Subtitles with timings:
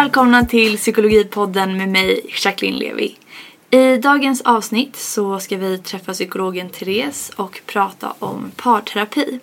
[0.00, 3.16] välkomna till Psykologipodden med mig, Jacqueline Levi.
[3.70, 9.40] I dagens avsnitt så ska vi träffa psykologen Therese och prata om parterapi.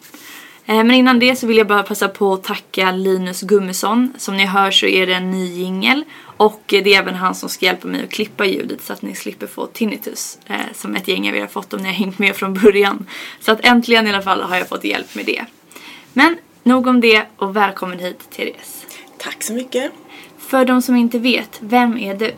[0.65, 4.13] Eh, men innan det så vill jag bara passa på att tacka Linus Gummesson.
[4.17, 7.49] Som ni hör så är det en ny jingel och det är även han som
[7.49, 10.39] ska hjälpa mig att klippa ljudet så att ni slipper få tinnitus.
[10.45, 13.05] Eh, som ett gäng av er har fått om ni har hängt med från början.
[13.39, 15.45] Så att äntligen i alla fall har jag fått hjälp med det.
[16.13, 18.85] Men nog om det och välkommen hit Therese.
[19.17, 19.91] Tack så mycket.
[20.47, 22.33] För de som inte vet, vem är du?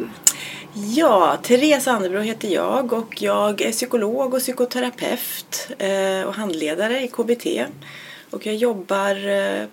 [0.73, 7.07] Ja, Therese Andebro heter jag och jag är psykolog och psykoterapeut eh, och handledare i
[7.07, 7.47] KBT.
[8.29, 9.65] Och jag jobbar eh,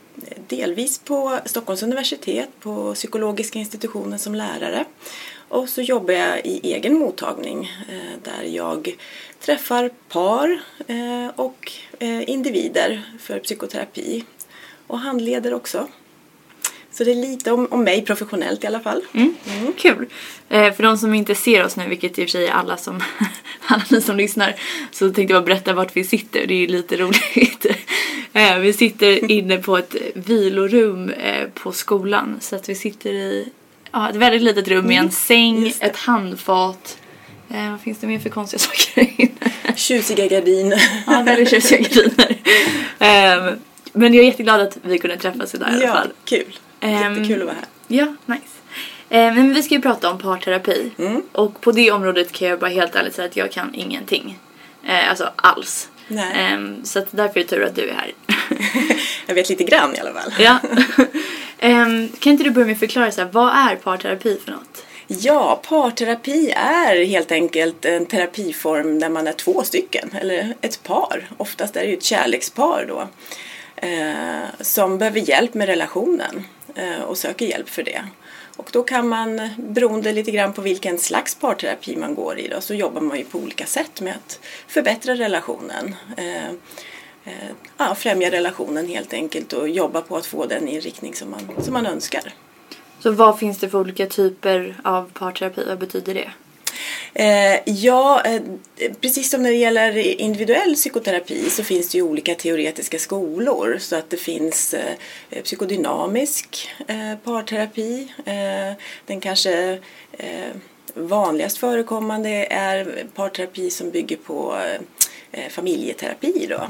[0.46, 4.84] delvis på Stockholms universitet på psykologiska institutionen som lärare.
[5.48, 8.96] Och så jobbar jag i egen mottagning eh, där jag
[9.40, 10.60] träffar par
[11.36, 11.72] och
[12.26, 14.24] individer för psykoterapi
[14.86, 15.88] och handleder också.
[16.98, 19.02] Så det är lite om, om mig professionellt i alla fall.
[19.12, 19.34] Mm.
[19.78, 20.06] Kul!
[20.48, 22.76] Eh, för de som inte ser oss nu, vilket i och för sig är alla
[22.76, 23.02] som,
[23.66, 24.54] alla ni som lyssnar,
[24.92, 26.46] så tänkte jag bara berätta vart vi sitter.
[26.46, 27.66] Det är ju lite roligt.
[28.32, 32.36] Eh, vi sitter inne på ett vilorum eh, på skolan.
[32.40, 33.48] Så att vi sitter i
[33.92, 35.86] ja, ett väldigt litet rum med en säng, just det.
[35.86, 36.98] ett handfat.
[37.50, 39.30] Eh, vad finns det mer för konstiga saker inne?
[39.76, 40.82] Tjusiga gardiner.
[41.06, 42.36] Ja, väldigt tjusiga gardiner.
[42.98, 43.54] Eh,
[43.92, 46.08] men jag är jätteglad att vi kunde träffas idag i alla Ja, fall.
[46.24, 46.58] kul.
[46.80, 47.64] Ehm, Jättekul att vara här.
[47.88, 48.42] Ja, nice.
[49.08, 50.90] Eh, men vi ska ju prata om parterapi.
[50.98, 51.22] Mm.
[51.32, 54.38] Och på det området kan jag bara helt ärligt säga att jag kan ingenting.
[54.84, 55.88] Eh, alltså alls.
[56.08, 56.32] Nej.
[56.34, 58.12] Ehm, så att därför är det tur att du är här.
[59.26, 60.32] Jag vet lite grann i alla fall.
[60.38, 60.58] ja.
[61.58, 64.84] Ehm, kan inte du börja med att förklara så här, vad är parterapi för något?
[65.06, 71.28] Ja, parterapi är helt enkelt en terapiform där man är två stycken, eller ett par.
[71.36, 73.08] Oftast är det ju ett kärlekspar då.
[73.76, 76.44] Eh, som behöver hjälp med relationen
[76.76, 78.04] Eh, och söker hjälp för det.
[78.56, 82.60] Och då kan man, beroende lite grann på vilken slags parterapi man går i då,
[82.60, 85.94] så jobbar man ju på olika sätt med att förbättra relationen.
[86.16, 86.48] Eh,
[87.24, 91.40] eh, ja, främja relationen helt enkelt och jobba på att få den inriktning som man,
[91.64, 92.34] som man önskar.
[92.98, 95.64] Så vad finns det för olika typer av parterapi?
[95.66, 96.30] Vad betyder det?
[97.14, 98.42] Eh, ja, eh,
[99.00, 103.78] precis som när det gäller individuell psykoterapi så finns det ju olika teoretiska skolor.
[103.80, 106.70] Så att det finns eh, psykodynamisk
[107.24, 108.12] parterapi.
[109.06, 109.78] Den kanske
[110.94, 114.58] vanligast förekommande är parterapi som bygger på
[115.50, 116.46] familjeterapi.
[116.50, 116.68] Då.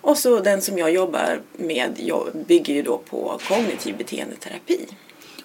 [0.00, 4.86] Och så den som jag jobbar med bygger ju då på kognitiv beteendeterapi.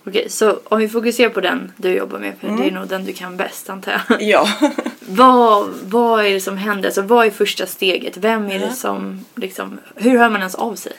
[0.08, 2.62] Okej, så om vi fokuserar på den du jobbar med, för Mm.
[2.62, 4.22] det är nog den du kan bäst antar jag.
[4.22, 4.48] Ja.
[5.14, 6.86] Vad, vad är det som händer?
[6.90, 8.18] Alltså, vad är första steget?
[8.18, 8.74] Vem är det Ja.
[8.74, 10.92] som liksom, hur hör man ens av sig?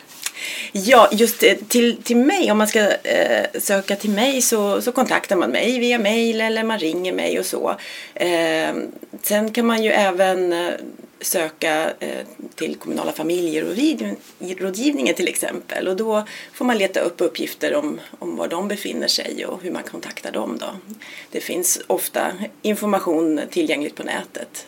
[0.72, 4.92] Ja, just eh, till, till mig, om man ska eh, söka till mig så, så
[4.92, 7.76] kontaktar man mig via mail eller man ringer mig och så.
[8.14, 8.74] Eh,
[9.22, 10.72] sen kan man ju även eh,
[11.22, 18.00] söka eh, till kommunala familjerådgivningen till exempel och då får man leta upp uppgifter om,
[18.18, 20.94] om var de befinner sig och hur man kontaktar dem då.
[21.30, 22.32] Det finns ofta
[22.62, 24.66] information tillgängligt på nätet.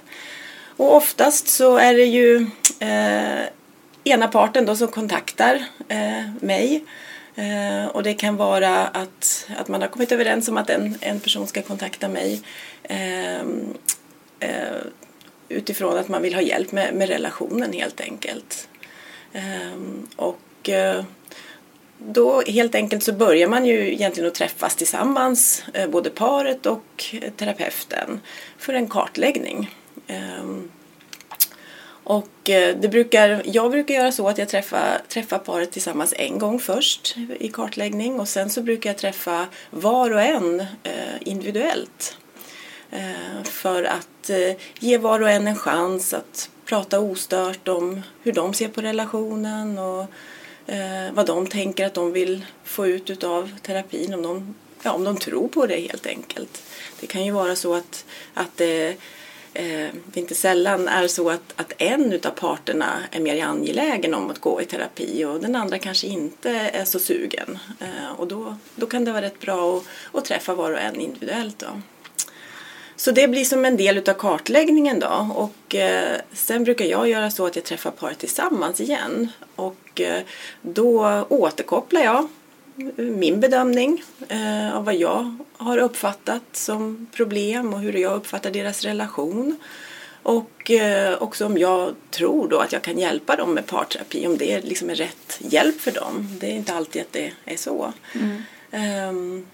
[0.76, 2.46] Och oftast så är det ju
[2.78, 3.42] eh,
[4.04, 6.84] ena parten då som kontaktar eh, mig.
[7.34, 11.20] Eh, och det kan vara att, att man har kommit överens om att en, en
[11.20, 12.42] person ska kontakta mig.
[12.82, 13.74] Ehm,
[14.40, 14.76] eh,
[15.54, 18.68] Utifrån att man vill ha hjälp med, med relationen helt enkelt.
[19.32, 21.04] Ehm, och eh,
[21.98, 27.14] då helt enkelt så börjar man ju egentligen att träffas tillsammans, eh, både paret och
[27.36, 28.20] terapeuten,
[28.58, 29.74] för en kartläggning.
[30.06, 30.70] Ehm,
[32.04, 36.38] och eh, det brukar, jag brukar göra så att jag träffar, träffar paret tillsammans en
[36.38, 40.66] gång först i kartläggning och sen så brukar jag träffa var och en eh,
[41.20, 42.16] individuellt.
[42.94, 48.32] Eh, för att eh, ge var och en en chans att prata ostört om hur
[48.32, 50.06] de ser på relationen och
[50.66, 55.04] eh, vad de tänker att de vill få ut utav terapin, om de, ja, om
[55.04, 56.62] de tror på det helt enkelt.
[57.00, 58.04] Det kan ju vara så att,
[58.34, 58.88] att det
[59.54, 64.30] eh, det inte sällan är så att, att en utav parterna är mer angelägen om
[64.30, 67.58] att gå i terapi och den andra kanske inte är så sugen.
[67.80, 69.84] Eh, och då, då kan det vara rätt bra att,
[70.18, 71.58] att träffa var och en individuellt.
[71.58, 71.66] Då.
[73.04, 77.30] Så det blir som en del utav kartläggningen då och eh, sen brukar jag göra
[77.30, 80.22] så att jag träffar paret tillsammans igen och eh,
[80.62, 82.28] då återkopplar jag
[82.96, 88.82] min bedömning eh, av vad jag har uppfattat som problem och hur jag uppfattar deras
[88.84, 89.56] relation.
[90.22, 94.36] Och eh, också om jag tror då att jag kan hjälpa dem med parterapi, om
[94.36, 96.28] det liksom är rätt hjälp för dem.
[96.40, 97.92] Det är inte alltid att det är så.
[98.70, 99.46] Ehm,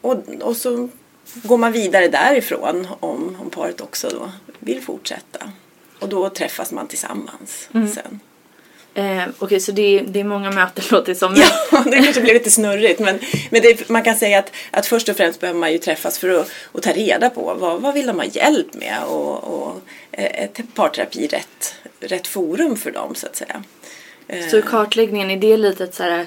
[0.00, 0.88] och, och så
[1.34, 5.52] går man vidare därifrån om, om paret också då vill fortsätta.
[5.98, 8.20] Och då träffas man tillsammans sen.
[8.94, 11.36] Eh, Okej, så det är, det är många möten låter det som.
[11.36, 13.18] Ja, det kanske blir lite snurrigt men,
[13.50, 16.28] men det, man kan säga att, att först och främst behöver man ju träffas för
[16.28, 19.80] att, att ta reda på vad, vad vill de ha hjälp med och, och
[20.12, 23.62] eh, ett parterapi rätt, rätt forum för dem så att säga.
[24.28, 26.26] Eh, Så kartläggningen, är det lite så här,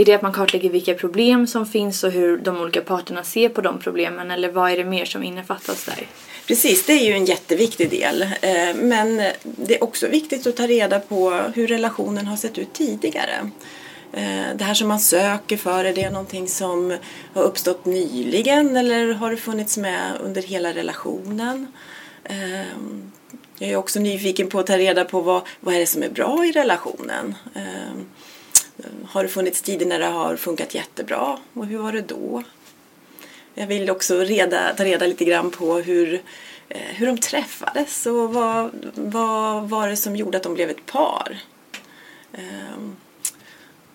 [0.00, 3.48] är det att man kartlägger vilka problem som finns och hur de olika parterna ser
[3.48, 6.06] på de problemen eller vad är det mer som innefattas där?
[6.46, 8.22] Precis, det är ju en jätteviktig del.
[8.22, 12.72] Eh, men det är också viktigt att ta reda på hur relationen har sett ut
[12.72, 13.50] tidigare.
[14.12, 16.96] Eh, det här som man söker för, är det någonting som
[17.34, 21.66] har uppstått nyligen eller har det funnits med under hela relationen?
[22.24, 22.60] Eh,
[23.58, 26.10] jag är också nyfiken på att ta reda på vad, vad är det som är
[26.10, 27.34] bra i relationen.
[29.04, 32.42] Har det funnits tider när det har funkat jättebra och hur var det då?
[33.54, 36.22] Jag vill också reda, ta reda lite grann på hur,
[36.68, 40.86] eh, hur de träffades och vad, vad var det som gjorde att de blev ett
[40.86, 41.38] par.
[42.32, 42.96] Ehm,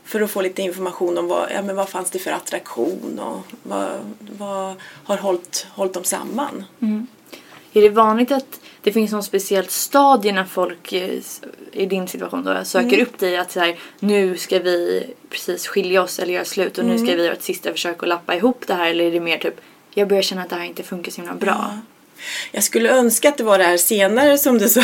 [0.03, 3.41] för att få lite information om vad, ja, men vad fanns det för attraktion och
[3.63, 3.91] vad,
[4.37, 6.65] vad har hållit, hållit dem samman.
[6.79, 7.07] Mm.
[7.73, 11.19] Är det vanligt att det finns något speciellt stadie när folk eh,
[11.71, 16.01] i din situation då söker upp dig att så här, nu ska vi precis skilja
[16.01, 18.63] oss eller göra slut och nu ska vi göra ett sista försök att lappa ihop
[18.67, 19.61] det här eller är det mer typ
[19.93, 21.79] jag börjar känna att det här inte funkar så himla bra.
[22.51, 24.83] Jag skulle önska att det var det här senare som du sa.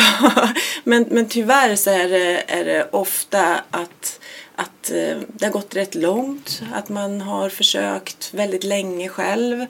[0.84, 4.20] Men, men tyvärr så är det, är det ofta att,
[4.56, 6.62] att eh, det har gått rätt långt.
[6.72, 9.66] Att man har försökt väldigt länge själv.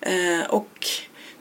[0.00, 0.88] Eh, Och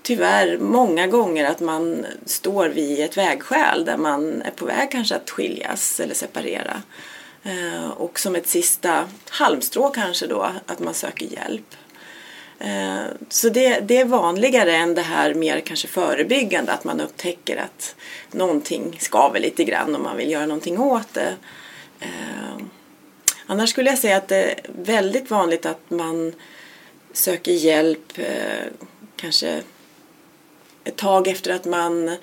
[0.10, 5.16] tyvärr många gånger att man står vid ett vägskäl där man är på väg kanske
[5.16, 6.82] att skiljas eller separera.
[7.44, 11.76] Eh, och som ett sista halmstrå kanske då att man söker hjälp.
[12.60, 17.58] Eh, så det, det är vanligare än det här mer kanske förebyggande, att man upptäcker
[17.58, 17.96] att
[18.32, 21.36] någonting skaver lite grann och man vill göra någonting åt det.
[22.00, 22.64] Eh,
[23.46, 26.34] annars skulle jag säga att det är väldigt vanligt att man
[27.14, 28.20] söker hjälp
[29.16, 29.62] kanske
[30.84, 32.18] ett tag efter att man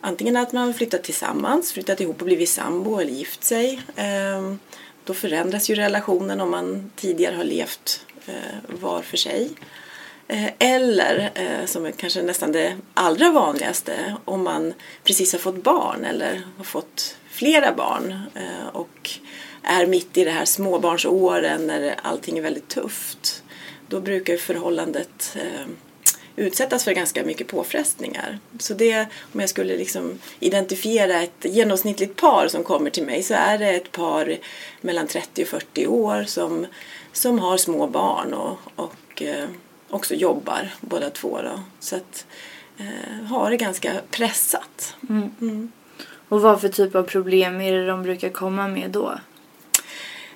[0.00, 3.80] antingen att man flyttat tillsammans, flyttat ihop och blivit sambo eller gift sig.
[3.96, 4.58] Ehm,
[5.04, 9.50] då förändras ju relationen om man tidigare har levt eh, var för sig.
[10.28, 14.74] Eh, eller, eh, som är kanske nästan det allra vanligaste, om man
[15.04, 18.22] precis har fått barn eller har fått flera barn
[18.72, 19.10] och
[19.62, 23.42] är mitt i det här småbarnsåren när allting är väldigt tufft.
[23.88, 25.66] Då brukar förhållandet eh,
[26.40, 28.38] utsättas för ganska mycket påfrestningar.
[28.58, 33.34] Så det, om jag skulle liksom identifiera ett genomsnittligt par som kommer till mig så
[33.34, 34.36] är det ett par
[34.80, 36.66] mellan 30 och 40 år som,
[37.12, 39.48] som har små barn och, och eh,
[39.90, 41.38] också jobbar båda två.
[41.42, 41.60] Då.
[41.80, 42.26] Så att
[42.78, 44.94] eh, har det ganska pressat.
[46.28, 49.14] Och vad för typ av problem är det de brukar komma med då?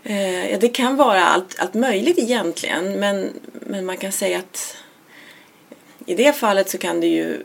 [0.02, 4.76] Eh, ja, det kan vara allt, allt möjligt egentligen men, men man kan säga att
[6.06, 7.42] i det fallet så kan det ju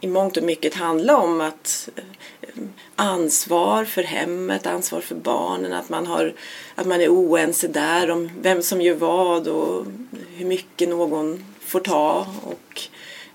[0.00, 2.62] i mångt och mycket handla om att eh,
[2.96, 6.34] ansvar för hemmet, ansvar för barnen, att man, har,
[6.74, 9.86] att man är oense där om vem som gör vad och
[10.36, 12.82] hur mycket någon får ta och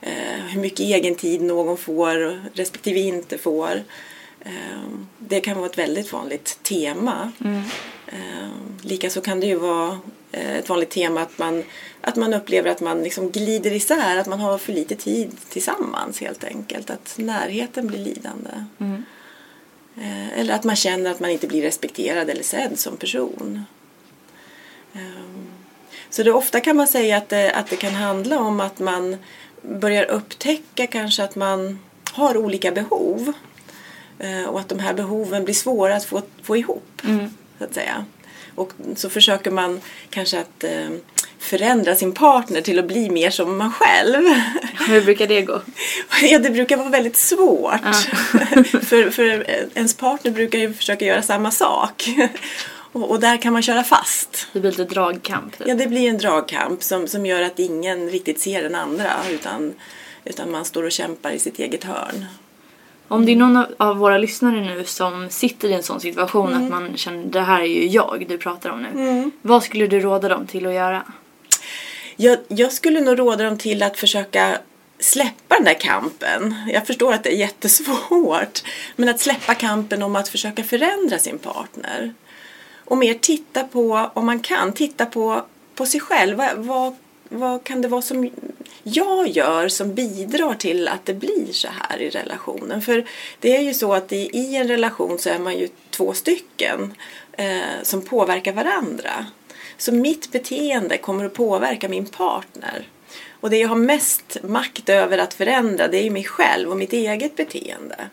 [0.01, 3.83] eh, hur mycket egen tid någon får respektive inte får.
[4.39, 7.31] Eh, det kan vara ett väldigt vanligt tema.
[8.07, 8.49] Eh,
[8.81, 9.99] Likaså kan det ju vara
[10.31, 11.63] ett vanligt tema att man,
[12.01, 16.19] att man upplever att man liksom glider isär, att man har för lite tid tillsammans
[16.21, 16.89] helt enkelt.
[16.89, 18.49] Att närheten blir lidande.
[19.97, 23.65] Eh, Eller att man känner att man inte blir respekterad eller sedd som person.
[24.93, 25.47] Ehm,
[26.09, 29.17] Så det, ofta kan man säga att det, att det kan handla om att man
[29.61, 31.79] börjar upptäcka kanske att man
[32.11, 33.33] har olika behov.
[34.19, 37.01] Eh, Och att de här behoven blir svåra att få, få ihop.
[37.57, 38.05] Så att säga.
[38.55, 40.89] Och så försöker man kanske att eh,
[41.39, 44.23] förändra sin partner till att bli mer som man själv.
[44.87, 45.61] Hur brukar det gå?
[46.21, 47.81] Ja, det brukar vara väldigt svårt.
[48.83, 49.45] för, för
[49.75, 52.09] ens partner brukar ju försöka göra samma sak.
[52.95, 54.47] Och, och där kan man köra fast.
[54.53, 55.57] Det blir lite dragkamp.
[55.57, 55.67] Typ.
[55.67, 59.73] Ja, det blir en dragkamp som, som gör att ingen riktigt ser den andra utan,
[60.25, 62.25] utan man står och kämpar i sitt eget hörn.
[63.07, 66.69] Om det är någon av- våra lyssnare nu som sitter i en sån situation att
[66.71, 69.31] man känner det här är ju jag du pratar om nu.
[69.41, 71.03] Vad skulle du råda dem till att göra?
[72.15, 74.57] Jag, jag skulle nog råda dem till att försöka
[74.99, 76.55] släppa den där kampen.
[76.73, 78.63] Jag förstår att det är jättesvårt.
[78.95, 82.13] Men att släppa kampen om att försöka förändra sin partner.
[82.85, 85.45] Och mer titta på, om man kan, titta på
[85.75, 86.37] på sig själv.
[86.37, 86.95] Vad, vad,
[87.29, 88.29] vad kan det vara som
[88.87, 92.81] jag gör som bidrar till att det blir så här i relationen?
[92.81, 93.05] För
[93.39, 96.93] det är ju så att i, i en relation så är man ju två stycken
[97.31, 99.25] eh, som påverkar varandra.
[99.77, 102.87] Så mitt beteende kommer att påverka min partner.
[103.29, 106.77] Och det jag har mest makt över att förändra det är ju mig själv och
[106.77, 108.09] mitt eget beteende.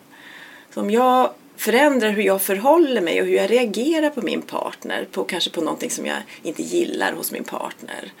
[0.73, 5.07] Så om jag förändrar hur jag förhåller mig och hur jag reagerar på min partner,
[5.11, 8.11] på kanske på någonting som jag inte gillar hos min partner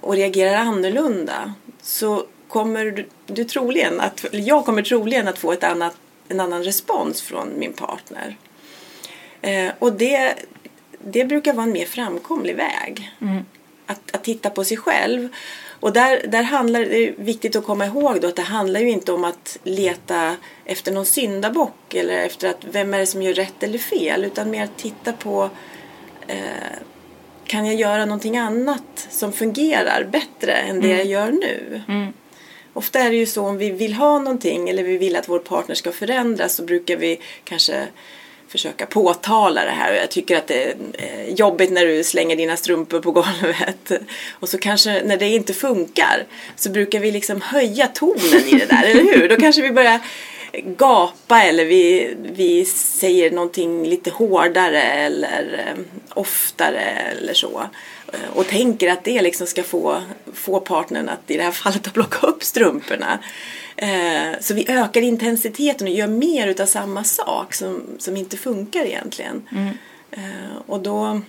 [0.00, 5.64] och reagerar annorlunda så kommer du, du troligen att, jag kommer troligen att få ett
[5.64, 5.96] annat,
[6.28, 8.36] en annan respons från min partner.
[9.42, 10.34] Eh, och det,
[10.98, 13.12] det brukar vara en mer framkomlig väg.
[13.20, 13.44] Mm.
[13.86, 15.28] Att, att titta på sig själv.
[15.80, 18.90] Och där, där handlar det är viktigt att komma ihåg då att det handlar ju
[18.90, 23.32] inte om att leta efter någon syndabock eller efter att vem är det som gör
[23.32, 25.50] rätt eller fel utan mer att titta på
[26.26, 26.38] eh,
[27.46, 31.82] kan jag göra någonting annat som fungerar bättre än det jag gör nu?
[31.88, 32.12] Mm.
[32.72, 35.38] Ofta är det ju så om vi vill ha någonting eller vi vill att vår
[35.38, 37.86] partner ska förändras så brukar vi kanske
[38.48, 39.92] försöka påtala det här.
[39.92, 43.92] Jag tycker att det är eh, jobbigt när du slänger dina strumpor på golvet.
[44.30, 46.24] Och så kanske när det inte funkar
[46.56, 49.28] så brukar vi liksom höja tonen i det där, eller hur?
[49.28, 50.00] Då kanske vi börjar
[50.52, 55.82] gapa eller vi, vi säger någonting lite hårdare eller eh,
[56.14, 57.62] oftare eller så.
[58.12, 61.86] Eh, Och tänker att det liksom ska få, få partnern att i det här fallet
[61.86, 63.18] att plocka upp strumporna.
[63.76, 68.84] Eh, Så vi ökar intensiteten och gör mer utav samma sak som, som inte funkar
[68.84, 69.48] egentligen.
[70.10, 71.20] Eh, Och då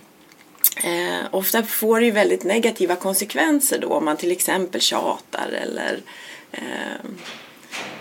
[0.84, 6.00] eh, ofta får det ju väldigt negativa konsekvenser då om man till exempel tjatar eller
[6.52, 7.10] eh,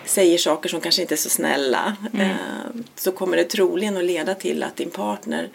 [0.04, 1.96] säger saker som kanske inte är så snälla.
[2.18, 2.30] Eh,
[2.94, 5.48] så kommer det troligen att leda till att din partner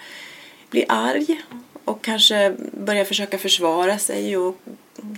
[0.69, 1.41] blir arg
[1.85, 4.57] och kanske börjar försöka försvara sig och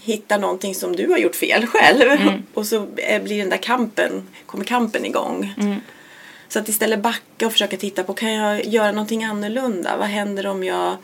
[0.03, 2.31] hitta någonting som du har gjort fel själv.
[2.53, 2.79] Och så
[3.23, 5.53] blir den där kampen, kommer kampen igång.
[6.47, 9.97] Så att istället backa och försöka titta på, kan jag göra någonting annorlunda?
[9.97, 10.95] Vad händer om jag eh,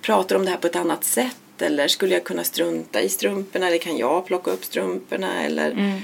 [0.00, 1.36] pratar om det här på ett annat sätt?
[1.58, 3.66] Eller skulle jag kunna strunta i strumporna?
[3.66, 5.42] Eller kan jag plocka upp strumporna?
[5.42, 6.00] Eller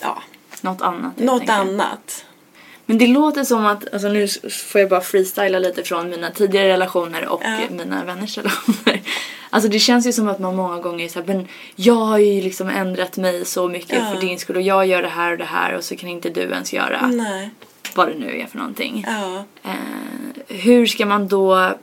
[0.00, 0.22] ja,
[0.64, 2.24] Något annat något annat.
[2.86, 4.28] Men det låter som att, alltså nu
[4.70, 7.58] får jag bara freestyla lite från mina tidigare relationer och Ja.
[7.70, 9.00] mina vänners relationer.
[9.50, 12.40] Alltså det känns ju som att man många gånger är såhär, men jag har ju
[12.42, 14.10] liksom ändrat mig så mycket Ja.
[14.14, 16.30] för din skull och jag gör det här och det här och så kan inte
[16.30, 17.50] du ens göra Nej.
[17.94, 19.04] vad det nu är för någonting.
[19.08, 19.44] Ja.
[19.64, 21.74] Eh, hur ska man då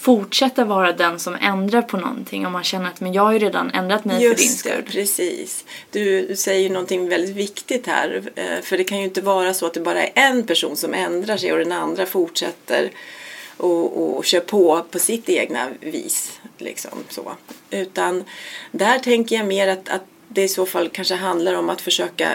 [0.00, 3.38] fortsätta vara den som ändrar på någonting om man känner att men jag har ju
[3.38, 4.82] redan ändrat mig för din Just det, skull.
[4.86, 5.64] precis.
[5.90, 8.22] Du, du säger ju någonting väldigt viktigt här.
[8.34, 10.94] eh, För det kan ju inte vara så att det bara är en person som
[10.94, 12.90] ändrar sig och den andra fortsätter
[13.56, 16.40] och, och kör på på sitt egna vis.
[16.58, 17.32] Liksom, så.
[17.70, 18.24] Utan
[18.72, 22.28] där tänker jag mer att, att det i så fall kanske handlar om att försöka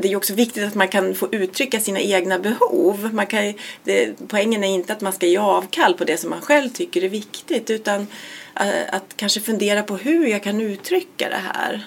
[0.00, 3.10] det är ju också viktigt att man kan få uttrycka sina egna behov.
[3.12, 3.54] Man kan,
[3.84, 7.04] det, poängen är inte att man ska ge avkall på det som man själv tycker
[7.04, 8.06] är viktigt utan
[8.54, 11.86] att, att kanske fundera på hur jag kan uttrycka det här.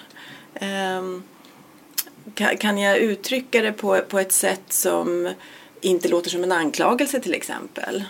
[0.54, 1.22] Ehm, um,
[2.34, 5.34] kan, kan jag uttrycka det på, på ett sätt som
[5.84, 8.04] inte låter som en anklagelse till exempel.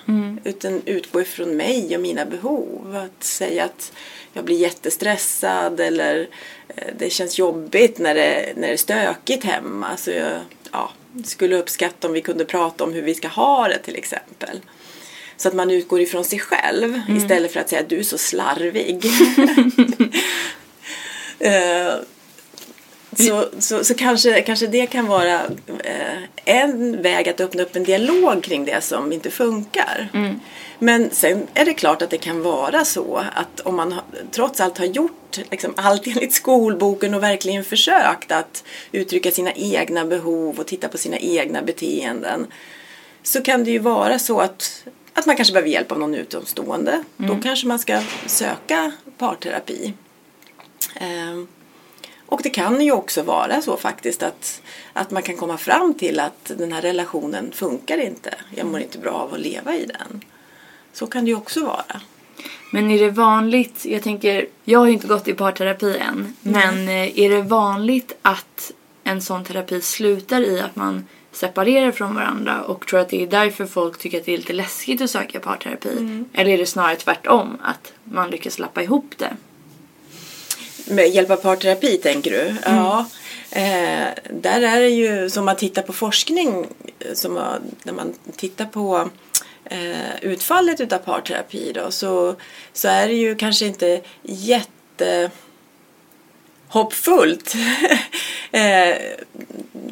[0.44, 2.96] Utan utgå ifrån mig och mina behov.
[3.06, 3.92] Att säga att
[4.32, 6.28] jag blir jättestressad eller
[6.68, 9.96] eh, det känns jobbigt när det, när det är stökigt hemma.
[9.96, 10.40] Så jag
[10.72, 10.90] ja,
[11.24, 14.60] skulle uppskatta om vi kunde prata om hur vi ska ha det till exempel.
[15.36, 18.18] Så att man utgår ifrån sig själv istället för att säga att du är så
[18.18, 19.04] slarvig.
[21.38, 21.94] Eh,
[23.16, 25.40] så, så, så kanske, kanske det kan vara
[25.84, 30.08] eh, en väg att öppna upp en dialog kring det som inte funkar.
[30.78, 33.94] Men sen är det klart att det kan vara så att om man
[34.30, 40.04] trots allt har gjort liksom, allt enligt skolboken och verkligen försökt att uttrycka sina egna
[40.04, 42.46] behov och titta på sina egna beteenden
[43.22, 47.04] så kan det ju vara så att, att man kanske behöver hjälp av någon utomstående.
[47.16, 49.92] Då kanske man ska söka parterapi.
[52.34, 54.62] Och det kan ju också vara så faktiskt att,
[54.92, 58.34] att man kan komma fram till att den här relationen funkar inte.
[58.54, 60.24] Jag mår inte bra av att leva i den.
[60.92, 62.00] Så kan det ju också vara.
[62.72, 66.88] Men är det vanligt, jag tänker, jag har ju inte gått i parterapi än, men
[66.88, 68.72] eh, är det vanligt att
[69.04, 73.26] en sån terapi slutar i att man separerar från varandra och tror att det är
[73.26, 76.24] därför folk tycker att det är lite läskigt att söka parterapi?
[76.32, 79.36] Eller är det snarare tvärtom, att man lyckas lappa ihop det?
[80.84, 82.54] Med hjälp av parterapi tänker du?
[82.64, 83.06] Ja.
[83.50, 86.66] Eh, där är det ju som man tittar på forskning,
[87.14, 87.34] som,
[87.82, 89.08] när man tittar på
[89.64, 92.34] eh, utfallet utav parterapi då, så,
[92.72, 95.30] så är det ju kanske inte jätte
[96.68, 97.54] hoppfullt.
[98.52, 98.96] eh,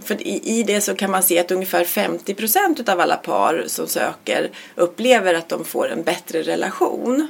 [0.02, 3.64] för i, i det så kan man se att ungefär 50 procent av alla par
[3.66, 7.28] som söker upplever att de får en bättre relation.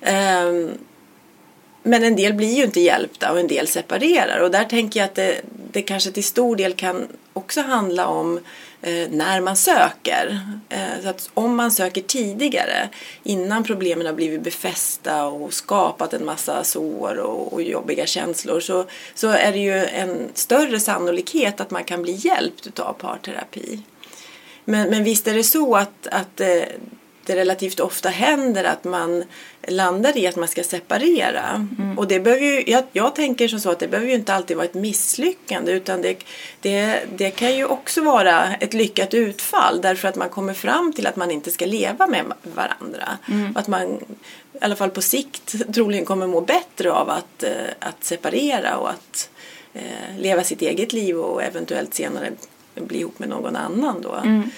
[0.00, 0.52] Eh,
[1.82, 5.04] men en del blir ju inte hjälpta och en del separerar och där tänker jag
[5.04, 5.40] att det,
[5.72, 8.40] det kanske till stor del kan också handla om
[8.82, 10.40] eh, när man söker.
[10.68, 12.88] Eh, så att om man söker tidigare,
[13.22, 18.84] innan problemen har blivit befästa och skapat en massa sår och, och jobbiga känslor, så,
[19.14, 23.82] så är det ju en större sannolikhet att man kan bli hjälpt av parterapi.
[24.64, 26.62] Men, men visst är det så att, att eh,
[27.26, 29.24] det relativt ofta händer att man
[29.68, 31.66] landar i att man ska separera.
[31.78, 31.98] Mm.
[31.98, 34.56] Och det behöver ju, jag, jag tänker som så att det behöver ju inte alltid
[34.56, 36.24] vara ett misslyckande utan det,
[36.60, 41.06] det, det kan ju också vara ett lyckat utfall därför att man kommer fram till
[41.06, 43.18] att man inte ska leva med varandra.
[43.28, 43.56] Mm.
[43.56, 44.00] Att man
[44.52, 48.90] i alla fall på sikt troligen kommer må bättre av att, eh, att separera och
[48.90, 49.30] att
[49.74, 52.32] eh, leva sitt eget liv och eventuellt senare
[52.74, 54.14] bli ihop med någon annan då.
[54.14, 54.50] Mm,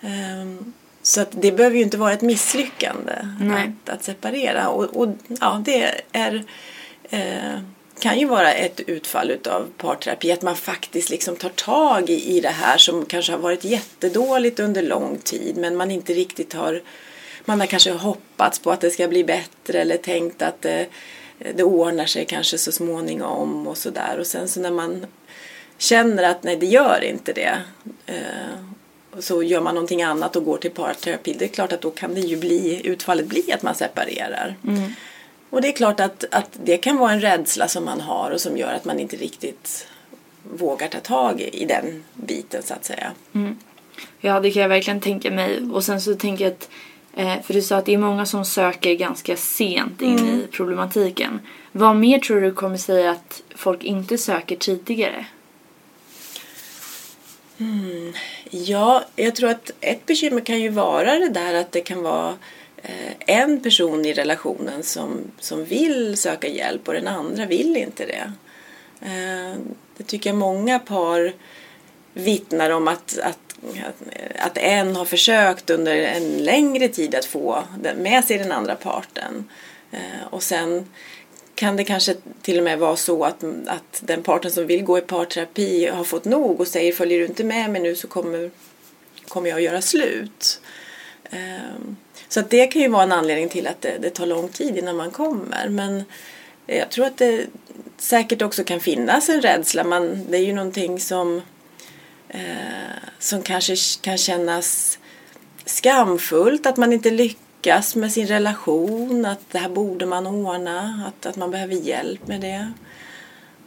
[0.00, 0.72] um,
[1.08, 4.68] så att det behöver ju inte vara ett misslyckande att, att, separera.
[4.68, 5.08] Och, och,
[5.40, 6.44] ja, det är,
[7.10, 7.60] eh,
[8.00, 10.32] kan ju vara ett utfall utav parterapi.
[10.32, 14.60] Att man faktiskt liksom tar tag i, i det här som kanske har varit jättedåligt
[14.60, 16.82] under lång tid men man inte riktigt har
[17.44, 20.86] man har kanske hoppats på att det ska bli bättre eller tänkt att det,
[21.54, 24.16] det ordnar sig kanske så småningom och sådär.
[24.18, 25.06] Och sen så när man
[25.78, 27.58] känner att nej det gör inte det
[28.06, 28.77] eh,
[29.18, 32.14] så gör man någonting annat och går till parterapi, det är klart att då kan
[32.14, 34.56] det ju bli, utfallet bli att man separerar.
[34.66, 34.92] Mm.
[35.50, 38.40] Och det är klart att, att det kan vara en rädsla som man har och
[38.40, 39.86] som gör att man inte riktigt
[40.42, 43.12] vågar ta tag i den biten så att säga.
[43.32, 43.56] Mm.
[44.20, 45.60] Ja, det kan jag verkligen tänka mig.
[45.72, 46.68] Och sen så tänker jag att,
[47.14, 50.40] eh, för du sa att det är många som söker ganska sent in mm.
[50.40, 51.40] i problematiken.
[51.72, 55.26] Vad mer tror du kommer säga att folk inte söker tidigare?
[57.60, 58.12] Mm.
[58.50, 62.36] Ja, jag tror att ett bekymmer kan ju vara det där att det kan vara
[62.82, 68.06] eh, en person i relationen som, som vill söka hjälp och den andra vill inte
[68.06, 68.32] det.
[69.00, 69.56] Eh,
[69.96, 71.32] det tycker jag många par
[72.12, 73.58] vittnar om att, att,
[74.38, 77.62] att en har försökt under en längre tid att få
[77.96, 79.48] med sig den andra parten.
[79.90, 80.86] Eh, och sen
[81.58, 84.98] kan det kanske till och med vara så att, att den parten som vill gå
[84.98, 88.50] i parterapi har fått nog och säger följer du inte med mig nu så kommer,
[89.28, 90.60] kommer jag att göra slut.
[91.30, 91.96] Um,
[92.28, 94.76] så att det kan ju vara en anledning till att det, det, tar lång tid
[94.76, 95.68] innan man kommer.
[95.68, 96.04] Men
[96.66, 97.46] eh, jag tror att det
[97.96, 99.84] säkert också kan finnas en rädsla.
[99.84, 101.42] Man, det är ju någonting som,
[102.28, 102.40] eh,
[103.18, 104.98] som kanske kan kännas
[105.64, 111.04] skamfullt att man inte lyckas lyckas med sin relation, att det här borde man ordna,
[111.06, 112.48] att, att man behöver hjälp med det.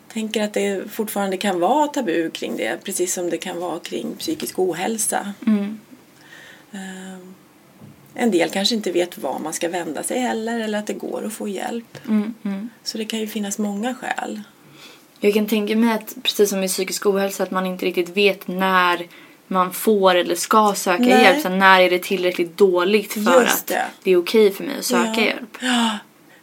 [0.08, 3.80] Jag tänker att det fortfarande kan vara tabu kring det, precis som det kan vara
[3.80, 5.34] kring psykisk ohälsa.
[5.48, 5.80] Mm.
[6.72, 7.36] Um,
[8.14, 11.26] en del kanske inte vet var man ska vända sig heller eller att det går
[11.26, 11.98] att få hjälp.
[12.08, 12.70] Mm, mm.
[12.84, 14.42] Så det kan ju finnas många skäl.
[15.20, 18.48] Jag kan tänka mig att precis som i psykisk ohälsa att man inte riktigt vet
[18.48, 19.08] när
[19.52, 21.24] man får eller ska söka Nej.
[21.24, 21.42] hjälp.
[21.42, 24.76] Så när är det tillräckligt dåligt för Just att det, det är okej för mig
[24.80, 25.22] att söka ja.
[25.22, 25.58] hjälp?
[25.60, 25.98] Ja,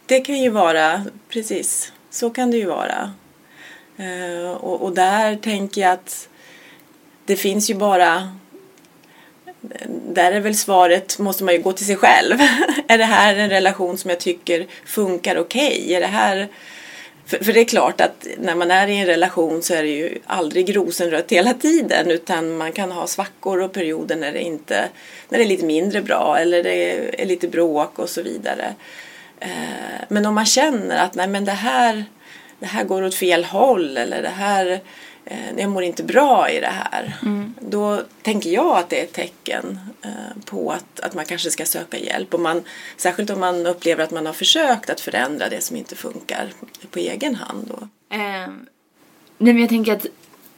[0.06, 3.12] det kan ju vara, precis, så kan det ju vara.
[4.00, 6.28] Uh, och, och där tänker jag att
[7.26, 8.32] det finns ju bara
[10.14, 12.40] där är väl svaret, måste man ju gå till sig själv.
[12.88, 15.82] är det här en relation som jag tycker funkar okej?
[15.82, 15.94] Okay?
[15.94, 16.48] Är det här
[17.28, 19.88] för, för, det är klart att när man är i en relation så är det
[19.88, 24.88] ju aldrig rosenrött hela tiden utan man kan ha svackor och perioder när det, inte,
[25.28, 28.74] när det är lite mindre bra eller det är lite bråk och så vidare.
[29.40, 29.48] Eh,
[30.08, 32.04] men om man känner att nej men det här,
[32.58, 34.80] det här går åt fel håll eller det här
[35.56, 37.16] jag mår inte bra i det här.
[37.22, 37.54] Mm.
[37.60, 41.64] Då tänker jag att det är ett tecken eh, på att, att man kanske ska
[41.64, 42.34] söka hjälp.
[42.34, 42.62] Och man,
[42.96, 46.52] särskilt om man upplever att man har försökt att förändra det som inte funkar
[46.90, 47.66] på egen hand.
[47.68, 47.88] Då.
[48.16, 48.48] Eh,
[49.38, 50.06] nej jag tänker att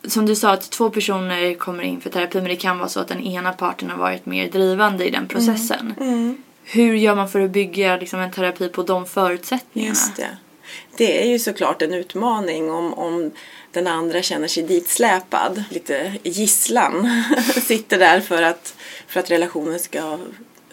[0.04, 3.00] som du sa att två personer kommer in för terapi men det kan vara så
[3.00, 5.94] att den ena parten har varit mer drivande i den processen.
[6.00, 6.12] Mm.
[6.12, 6.42] Mm.
[6.64, 9.88] Hur gör man för att bygga liksom, en terapi på de förutsättningarna?
[9.88, 10.36] Just det
[10.96, 13.30] det är ju såklart en utmaning om, om
[13.72, 17.22] den andra känner sig ditsläpad, lite gisslan,
[17.62, 18.74] sitter där för att,
[19.06, 19.98] för att relationen ska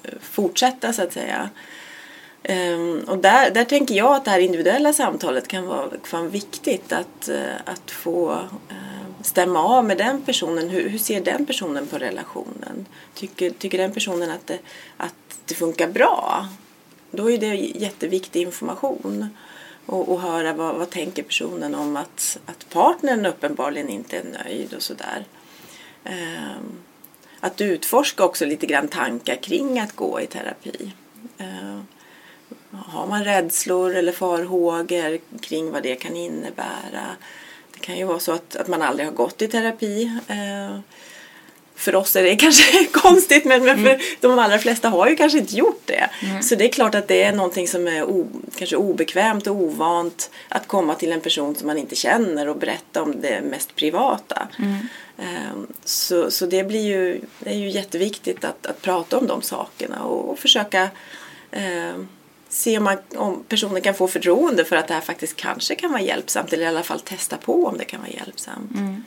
[0.04, 1.50] eh, fortsätta så att säga.
[2.50, 6.30] Um, och där, där tänker jag att det här individuella samtalet kan vara, kan vara
[6.30, 10.70] viktigt att, eh, att få uh, stämma av med den personen.
[10.70, 12.86] Hur, hur ser den personen på relationen?
[13.18, 14.60] tycker, tycker den personen att det,
[14.98, 16.48] att det funkar bra,
[17.12, 19.30] då är det jätteviktig information.
[19.88, 24.74] Och, och höra vad, vad tänker personen om att, att partnern uppenbarligen inte är nöjd
[24.74, 25.26] och sådär.
[26.06, 26.78] Um,
[27.40, 30.92] att utforska också lite grann tankar kring att gå i terapi.
[31.42, 31.82] Uh,
[32.72, 37.06] har man rädslor eller farhågor kring vad det kan innebära?
[37.74, 40.20] Det kan ju vara så att, att man aldrig har gått i terapi.
[40.30, 40.80] Uh,
[41.78, 44.02] för oss är det kanske konstigt men, men för mm.
[44.20, 46.10] de allra flesta har ju kanske inte gjort det.
[46.24, 46.44] Mm.
[46.44, 50.30] Så det är klart att det är någonting som är o, kanske obekvämt och ovant
[50.50, 54.48] att komma till en person som man inte känner och berätta om det mest privata.
[54.60, 54.78] Mm.
[55.18, 59.42] Um, så, så det blir ju, det är ju jätteviktigt att, att prata om de
[59.42, 60.90] sakerna och, och försöka
[61.52, 62.08] um,
[62.50, 65.92] se om, man, om personen kan få förtroende för att det här faktiskt kanske kan
[65.92, 68.72] vara hjälpsamt eller i alla fall testa på om det kan vara hjälpsamt.
[68.76, 69.04] Mm.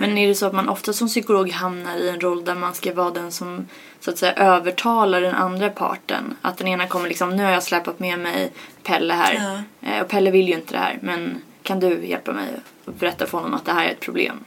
[0.00, 2.74] Men är det så att man ofta som psykolog hamnar i en roll där man
[2.74, 3.68] ska vara den som
[4.00, 6.36] så att säga övertalar den andra parten?
[6.42, 8.52] Att den ena kommer liksom, nu har jag släpat med mig
[8.82, 9.88] Pelle här ja.
[9.88, 12.48] Eh, och Pelle vill ju inte det här men kan du hjälpa mig
[12.84, 14.44] och berätta för honom att det här är ett problem?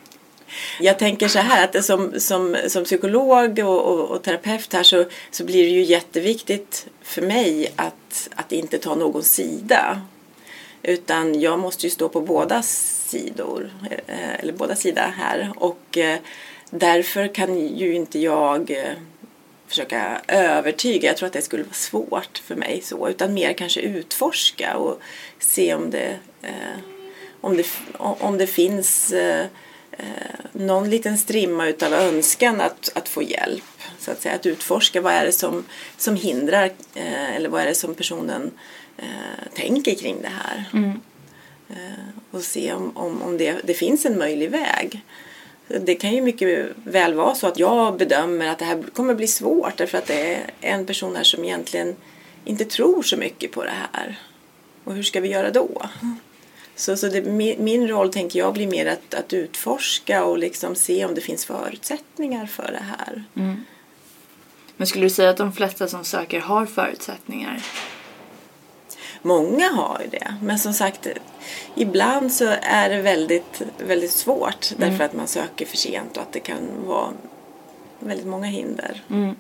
[0.80, 5.06] Jag tänker så här att som, som, som psykolog och, och, och, terapeut här så,
[5.32, 10.02] så blir det ju jätteviktigt för mig att, att inte ta någon sida.
[10.84, 12.62] Utan jag måste ju stå på båda
[13.12, 13.72] sidor,
[14.08, 15.54] eh, eller båda sidor här.
[15.56, 16.20] Och eh,
[16.70, 18.94] därför kan ju inte jag eh,
[19.68, 21.08] försöka övertyga.
[21.08, 23.10] Jag tror att det skulle vara svårt för mig så.
[23.10, 25.00] Utan mer kanske utforska och
[25.40, 26.18] se om det,
[27.42, 27.66] om det,
[27.98, 29.14] om det finns
[30.52, 33.64] någon liten strimma utav önskan att, att få hjälp.
[34.00, 35.66] Så att säga, att utforska vad är det som,
[35.98, 36.72] som hindrar
[37.36, 38.52] eller vad är det som personen
[39.02, 40.70] eh, tänker kring det här.
[40.74, 41.00] Mm.
[41.70, 41.76] Eh,
[42.32, 45.02] och se om, om, om det, det finns en möjlig väg.
[45.68, 49.28] Det kan ju mycket väl vara så att jag bedömer att det här kommer bli
[49.28, 51.96] svårt därför att det är en person här som egentligen
[52.46, 54.20] inte tror så mycket på det här.
[54.84, 55.82] Och hur ska vi göra då?
[56.76, 57.22] Så, så det,
[57.60, 61.46] min roll tänker jag blir mer att, att utforska och liksom se om det finns
[61.46, 63.24] förutsättningar för det här.
[63.36, 63.64] Mm.
[64.78, 67.64] Men skulle du säga att de flesta som söker har förutsättningar?
[69.22, 70.36] Många har ju det.
[70.42, 71.08] Men som sagt,
[71.76, 74.90] ibland så är det väldigt, väldigt svårt mm.
[74.90, 77.10] därför att man söker för sent och att det kan vara
[78.00, 79.04] väldigt många hinder.
[79.10, 79.36] Mm.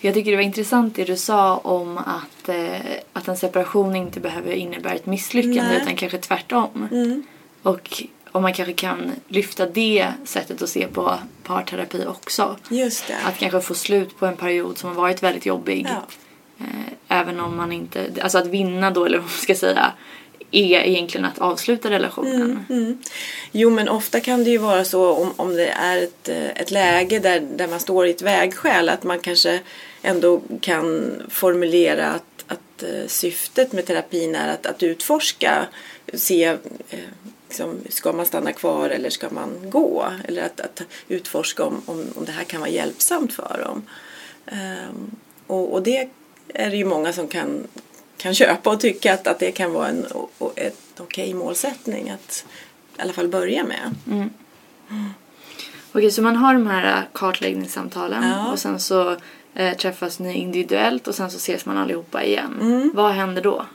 [0.00, 2.80] Jag tycker det var intressant det du sa om att, eh,
[3.12, 5.82] att en separation inte behöver innebära ett misslyckande Nej.
[5.82, 6.88] utan kanske tvärtom.
[6.92, 7.22] Mm.
[7.62, 8.02] Och
[8.32, 12.56] om man kanske kan lyfta det sättet att se på parterapi också.
[12.68, 13.16] Just det.
[13.24, 15.86] Att kanske få slut på en period som har varit väldigt jobbig.
[15.88, 16.02] Ja.
[16.62, 19.92] Eh, även om man inte, alltså att vinna då eller vad man ska säga
[20.50, 22.42] är egentligen att avsluta relationen.
[22.42, 22.98] Mm, mm.
[23.52, 26.70] Jo men ofta kan det ju vara så om, om det är ett, eh, ett
[26.70, 29.60] läge där, där man står i ett vägskäl att man kanske
[30.02, 35.66] ändå kan formulera att, att eh, syftet med terapin är att, att utforska,
[36.14, 36.56] se
[37.48, 40.06] liksom, ska man stanna kvar eller ska man gå?
[40.28, 43.82] Eller att, att utforska om, om, om det här kan vara hjälpsamt för dem.
[44.46, 46.08] Um, och, och det
[46.54, 47.66] är det ju många som kan,
[48.16, 50.06] kan köpa och tycka att, att det kan vara en
[50.56, 52.44] ett okej okay målsättning att
[52.98, 53.94] i alla fall börja med.
[54.06, 54.30] Mm.
[55.92, 58.52] Okej, så man har de här kartläggningssamtalen ja.
[58.52, 59.16] och sen så
[59.54, 62.58] eh, träffas ni individuellt och sen så ses man allihopa igen.
[62.60, 62.90] Mm.
[62.94, 63.66] Vad händer då?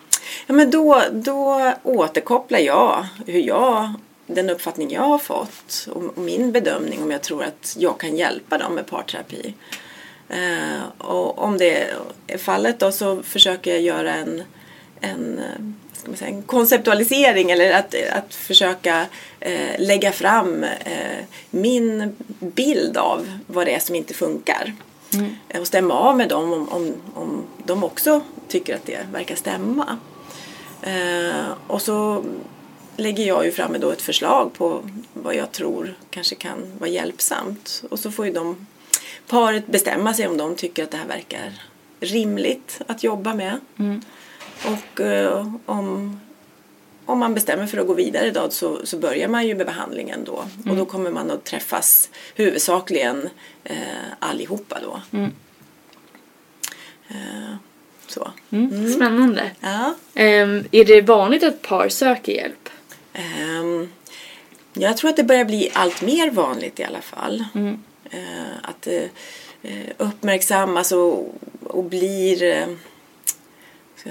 [0.47, 3.93] Ja, men då, då återkopplar jag hur jag
[4.27, 8.57] den uppfattning jag har fått och min bedömning om jag tror att jag kan hjälpa
[8.57, 9.53] dem med parterapi.
[10.29, 11.87] Eh, och om det
[12.27, 14.43] är fallet då så försöker jag göra en,
[15.01, 15.41] en,
[16.07, 19.05] man säga, en konceptualisering eller att, att försöka
[19.39, 24.73] eh, lägga fram eh, min bild av vad det är som inte funkar.
[25.13, 25.35] Mm.
[25.59, 29.97] Och stämma av med dem om, om, om de också tycker att det verkar stämma.
[30.81, 32.23] Eh, och så
[32.97, 34.81] lägger jag ju fram då ett förslag på
[35.13, 37.83] vad jag tror kanske kan vara hjälpsamt.
[37.89, 38.67] Och så får ju de
[39.27, 41.53] paret bestämma sig om de tycker att det här verkar
[41.99, 43.59] rimligt att jobba med.
[43.79, 44.01] Mm.
[44.65, 46.19] Och uh, om,
[47.05, 50.23] om man bestämmer för att gå vidare då så, så börjar man ju med behandlingen
[50.23, 50.37] då.
[50.37, 50.47] Mm.
[50.59, 50.85] Och då mm.
[50.85, 53.29] kommer man att träffas huvudsakligen
[53.69, 53.75] uh,
[54.19, 55.01] allihopa då.
[55.17, 55.31] Mm.
[57.11, 57.55] Uh,
[58.07, 58.31] så.
[58.49, 58.71] Mm.
[58.71, 58.91] mm.
[58.91, 59.51] Spännande.
[59.59, 59.93] Ja.
[60.15, 62.69] Um, är det vanligt att par söker hjälp?
[63.59, 63.89] Um,
[64.73, 67.45] jag tror att det börjar bli allt mer vanligt i alla fall.
[68.11, 69.09] Eh, att det
[69.63, 72.67] eh, uppmärksammas och, och blir eh,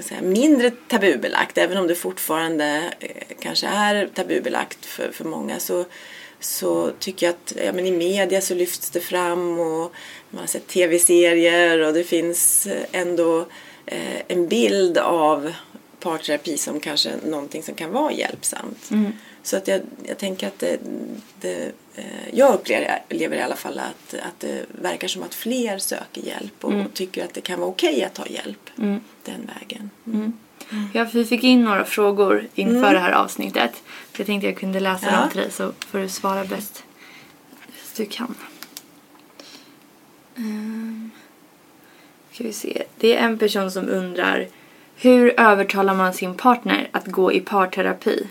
[0.01, 1.57] ska säga, mindre tabubelagt.
[1.57, 5.85] Även om det fortfarande eh, kanske är tabubelagt för, för många så,
[6.39, 9.93] så tycker jag att ja, men i media så lyfts det fram och
[10.29, 13.45] man har sett tv-serier och det finns ändå
[13.85, 15.53] eh, en bild av
[15.99, 18.91] parterapi som kanske någonting som kan vara hjälpsamt.
[18.91, 19.11] Mm.
[19.43, 20.77] Så att jag, jag tänker att det,
[21.41, 26.21] det, eh, jag upplever i alla fall att, att det verkar som att fler söker
[26.21, 26.89] hjälp och Mm.
[26.93, 28.99] tycker att det kan vara okej att ta hjälp Mm.
[29.23, 29.89] den vägen.
[30.93, 32.93] Ja, för vi fick in några frågor inför Mm.
[32.93, 33.71] det här avsnittet.
[34.15, 35.19] Så jag tänkte jag kunde läsa Ja.
[35.19, 36.83] dem till dig så får du svara bäst,
[37.67, 38.35] bäst du kan.
[40.35, 41.11] Um,
[42.31, 42.83] ska vi se.
[42.97, 44.47] Det är en person som undrar
[44.99, 48.27] hur övertalar man sin partner att gå i parterapi?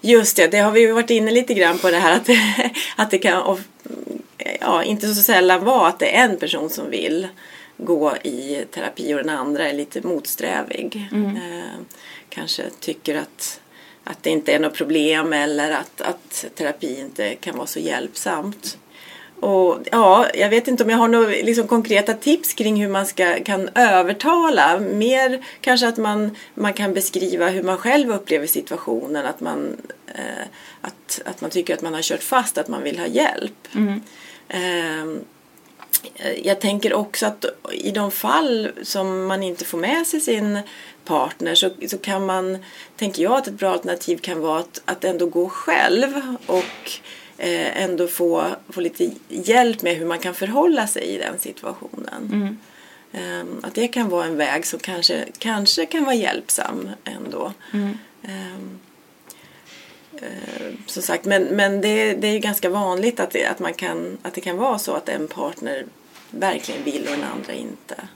[0.00, 2.28] Just det, det har vi ju varit inne lite grann på det här att,
[2.96, 3.56] att det kan
[4.60, 7.28] ja, inte så sällan vara att det är en person som vill
[7.76, 11.08] gå i terapi och den andra är lite motsträvig.
[11.12, 11.80] Eh,
[12.28, 13.60] kanske tycker att,
[14.04, 18.78] att det inte är något problem eller att, att terapi inte kan vara så hjälpsamt.
[19.40, 23.06] Och ja, jag vet inte om jag har några liksom, konkreta tips kring hur man
[23.06, 24.78] ska, kan övertala.
[24.78, 29.26] Mer kanske att man, man kan beskriva hur man själv upplever situationen.
[29.26, 30.46] Att man, eh,
[30.80, 33.68] att, att man tycker att man har kört fast, att man vill ha hjälp.
[34.48, 35.06] Eh,
[36.42, 40.58] jag tänker också att i de fall som man inte får med sig sin
[41.04, 42.58] partner så, så kan man,
[42.96, 47.00] tänker jag att ett bra alternativ kan vara att, att ändå gå själv och
[47.38, 52.58] ändå få, få lite hjälp med hur man kan förhålla sig i den situationen.
[53.16, 57.52] Eh, att det kan vara en väg som kanske, kanske kan vara hjälpsam ändå.
[58.22, 58.54] Eh,
[60.12, 63.74] eh, som sagt, men, men det, det är ju ganska vanligt att det, att, man
[63.74, 65.84] kan, att det kan vara så att en partner
[66.30, 68.08] verkligen vill och den andra inte.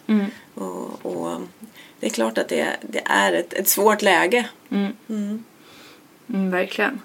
[0.55, 1.41] Och, och
[2.01, 4.49] det är klart att det, det är ett, ett svårt läge.
[5.09, 5.45] Mm,
[6.27, 7.01] verkligen.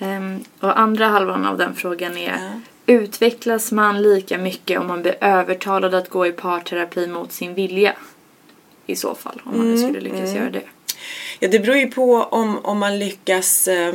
[0.00, 2.60] Ehm, och andra halvan av den frågan är Ja.
[2.86, 7.92] Utvecklas man lika mycket om man blir övertalad att gå i parterapi mot sin vilja?
[8.86, 10.62] I så fall, om man nu skulle lyckas göra det.
[11.38, 13.94] Ja, det beror ju på om, om man lyckas eh,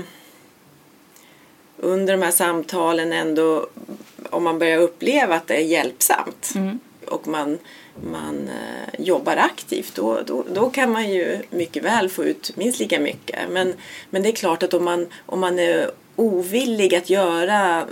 [1.78, 3.68] under de här samtalen ändå
[4.30, 6.54] om man börjar uppleva att det är hjälpsamt
[7.08, 7.60] och man,
[8.04, 12.80] man eh, jobbar aktivt då, då, då kan man ju mycket väl få ut minst
[12.80, 13.40] lika mycket.
[13.50, 13.74] Men,
[14.10, 17.86] men det är klart att om man, om man är ovillig att göra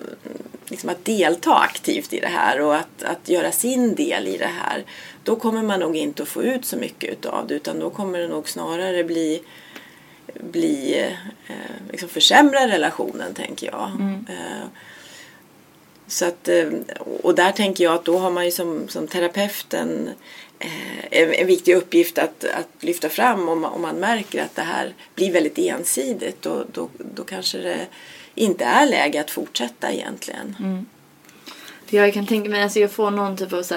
[0.68, 4.52] liksom att delta aktivt i det här och att, att göra sin del i det
[4.62, 4.84] här
[5.24, 8.20] då kommer man nog inte att få ut så mycket utav det utan då kommer
[8.20, 9.42] det nog snarare bli
[10.40, 11.06] bli
[11.48, 11.56] eh,
[11.92, 13.92] liksom försämra relationen tänker jag.
[14.30, 14.68] Eh,
[16.14, 16.70] så att, eh,
[17.24, 20.10] och där tänker jag att då har man ju som, som terapeut en,
[20.60, 24.56] eh, en, en viktig uppgift att, att lyfta fram om, man- om man märker att
[24.56, 26.42] det här blir väldigt ensidigt.
[26.42, 27.88] Då, då, då kanske det
[28.36, 30.56] inte är läge att fortsätta egentligen.
[31.90, 33.76] Jag kan tänka mig, alltså jag får någon typ av så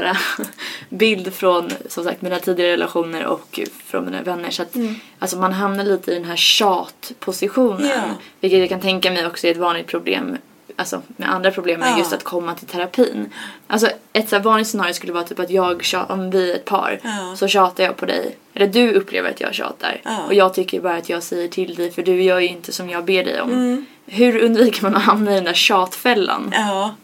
[0.88, 4.50] bild från som sagt mina tidigare relationer och från mina vänner.
[4.50, 4.74] Så att
[5.18, 7.86] alltså man hamnar lite i den här tjatpositionen.
[7.88, 8.02] Ja.
[8.40, 10.36] Vilket jag kan tänka mig också är ett vanligt problem
[10.78, 11.98] Alltså med andra problem än Ja.
[11.98, 13.32] just att komma till terapin.
[13.66, 16.54] Alltså ett så här vanligt scenario skulle vara typ att jag tja- om vi är
[16.54, 17.36] ett par Ja.
[17.36, 18.36] så tjatar jag på dig.
[18.54, 20.00] Eller du upplever att jag tjatar.
[20.04, 20.24] Ja.
[20.26, 22.90] Och jag tycker bara att jag säger till dig för du gör ju inte som
[22.90, 23.50] jag ber dig om.
[23.50, 23.86] Mm.
[24.06, 26.52] Hur undviker man att hamna i den där tjatfällan?
[26.56, 26.94] Ja,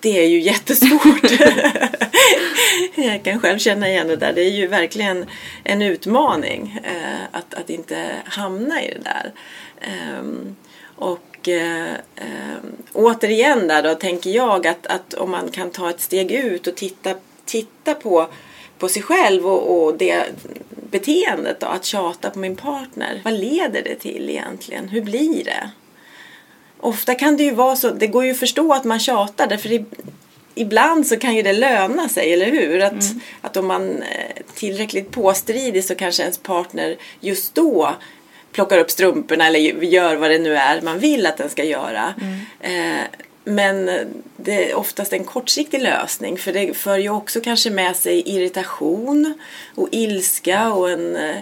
[0.00, 1.30] det är ju jättesvårt.
[2.96, 4.32] jag kan själv känna igen det där.
[4.32, 5.26] Det är ju verkligen
[5.64, 9.32] en utmaning eh, att, att inte hamna i det där.
[9.80, 10.56] Ehm,
[10.96, 16.00] och eh, ehm, återigen där då tänker jag att, att om man kan ta ett
[16.00, 18.26] steg ut och titta, titta på,
[18.78, 20.24] på sig själv och, och det
[20.90, 23.20] beteendet då, att tjata på min partner.
[23.24, 24.88] Vad leder det till egentligen?
[24.88, 25.70] Hur blir det?
[26.80, 29.72] Ofta kan det ju vara så, det går ju att förstå att man tjatar därför
[29.72, 29.84] i,
[30.54, 32.80] ibland så kan ju det löna sig, eller hur?
[32.80, 33.04] Att,
[33.40, 37.94] att om man är tillräckligt påstridig så kanske ens partner just då
[38.58, 42.14] plockar upp strumporna eller gör vad det nu är man vill att den ska göra.
[42.60, 43.04] Eh,
[43.44, 43.90] men
[44.36, 49.34] det är oftast en kortsiktig lösning för det för ju också kanske med sig irritation
[49.74, 51.36] och ilska och en eh,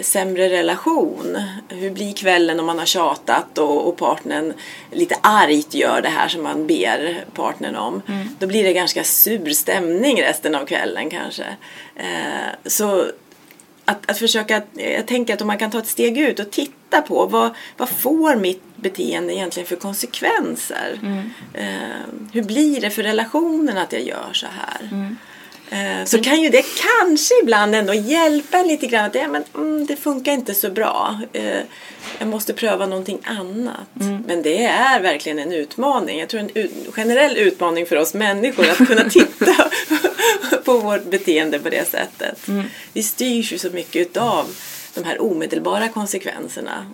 [0.00, 1.38] sämre relation.
[1.68, 4.52] Hur blir kvällen om man har tjatat och, och partnern
[4.90, 8.02] lite argt gör det här som man ber partnern om.
[8.38, 11.44] Då blir det ganska sur stämning resten av kvällen kanske.
[11.96, 13.06] Eh, så
[13.84, 17.02] att, att försöka, jag tänker att om man kan ta ett steg ut och titta
[17.02, 20.98] på vad, vad får mitt beteende egentligen för konsekvenser?
[21.54, 21.66] Eh,
[22.32, 25.10] hur blir det för relationen att jag gör så här?
[25.70, 26.64] Eh, Så kan ju det
[26.98, 31.20] kanske ibland ändå hjälpa lite grann att ja, men, mm, det funkar inte så bra.
[31.32, 31.58] Eh,
[32.18, 33.86] Jag måste pröva någonting annat.
[34.26, 36.18] Men det är verkligen en utmaning.
[36.20, 39.54] Jag tror en ut- generell utmaning för oss människor att kunna titta
[40.64, 42.48] på vårt beteende på det sättet.
[42.92, 44.46] Vi styrs ju så mycket utav
[44.94, 46.86] de här omedelbara konsekvenserna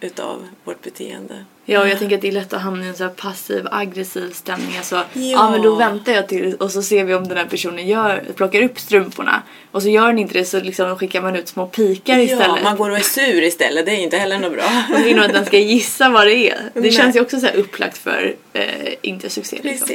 [0.00, 1.44] utav vårt beteende.
[1.64, 4.30] Ja, och jag tänker att det är lätt att hamna i en så passiv aggressiv
[4.32, 4.76] stämning.
[4.76, 5.04] Alltså, ja.
[5.14, 5.50] Ja.
[5.50, 8.62] men då väntar jag till och så ser vi om den här personen gör, plockar
[8.62, 9.42] upp strumporna.
[9.70, 12.62] Och så gör den inte det så liksom skickar man ut små pikar Ja, istället.
[12.64, 13.86] man går och är sur istället.
[13.86, 14.84] Det är inte heller något bra.
[14.94, 16.70] Och vill nog att den ska gissa vad det är.
[16.74, 16.92] Det Nej.
[16.92, 19.60] känns ju också så här upplagt för eh, inte succé.
[19.62, 19.88] Liksom.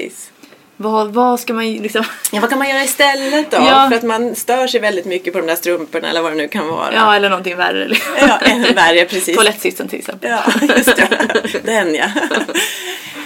[0.78, 2.06] Vad, vad ska man liksom...
[2.32, 3.58] Ja, vad kan man göra istället då?
[3.58, 3.88] Ja.
[3.90, 6.48] För att man stör sig väldigt mycket på de där strumporna eller vad det nu
[6.48, 6.94] kan vara.
[6.94, 7.96] Ja, eller någonting värre.
[8.20, 9.36] Ja, ännu värre precis.
[9.36, 10.30] Toalettsitsen till exempel.
[10.30, 10.44] Ja,
[10.76, 11.62] just det.
[11.64, 12.10] Den ja.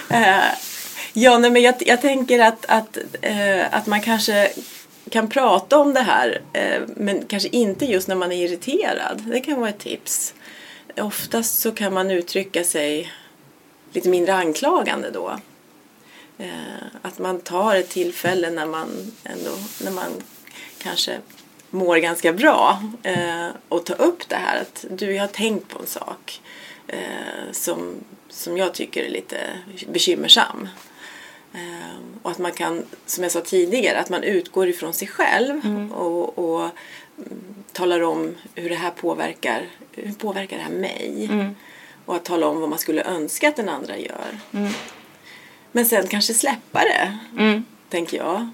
[0.10, 0.44] Eh,
[1.14, 4.52] ja, nej, men jag, jag tänker att, att, eh, att man kanske
[5.10, 9.22] kan prata om det här eh, men kanske inte just när man är irriterad.
[9.26, 10.34] Det kan vara ett tips.
[10.98, 13.14] Oftast så kan man uttrycka sig
[13.94, 15.40] lite mindre anklagande då.
[16.42, 19.52] Eh, att man tar ett tillfälle när man ändå,
[19.84, 20.12] när man
[20.78, 21.18] kanske
[21.70, 25.80] mår ganska bra eh, och ta upp det här att du, jag har tänkt på
[25.80, 26.42] en sak
[26.88, 27.96] eh, som,
[28.30, 29.38] som jag tycker är lite
[29.88, 30.70] bekymmersam.
[32.22, 35.62] Och att man kan, som jag sa tidigare, att man utgår ifrån sig själv
[35.94, 36.62] och, och
[37.18, 37.40] mm,
[37.72, 41.30] talar om hur det här påverkar, hur påverkar det här mig?
[42.06, 44.40] Och att tala om vad man skulle önska att den andra gör.
[45.72, 47.64] Men sen kanske släppa det, Mm.
[47.90, 48.48] tänker jag.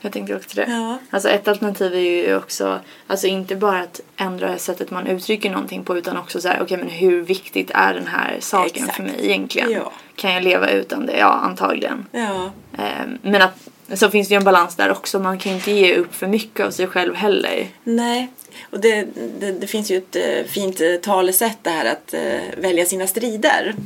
[0.00, 0.66] Jag tänkte också det.
[0.70, 0.98] Ja.
[1.10, 5.84] Alltså ett alternativ är ju också, alltså inte bara att ändra sättet man uttrycker någonting
[5.84, 8.96] på utan också så här, okej men hur viktigt är den här saken Exakt.
[8.96, 9.70] för mig egentligen?
[9.72, 9.92] Ja.
[10.16, 11.16] Kan jag leva utan det?
[11.18, 12.06] Ja, antagligen.
[12.12, 15.18] Ja, Ehm, men att, så finns det ju en balans där också.
[15.18, 17.66] Man kan inte ge upp för mycket av sig själv heller.
[17.84, 18.28] Nej,
[18.70, 19.06] och det,
[19.40, 23.06] det, det finns ju ett eh, fint eh, talesätt det här att eh, välja sina
[23.06, 23.74] strider.
[23.78, 23.82] Eh,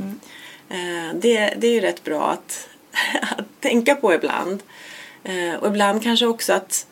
[1.14, 2.68] det, det är ju rätt bra att,
[3.38, 4.62] att tänka på ibland.
[5.24, 6.86] Eh, och ibland kanske också att